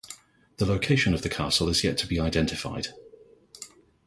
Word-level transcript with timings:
The 0.57 0.65
location 0.65 1.13
of 1.13 1.21
the 1.21 1.29
castle 1.29 1.69
is 1.69 1.83
yet 1.83 1.95
to 1.99 2.07
be 2.07 2.19
identified. 2.19 2.87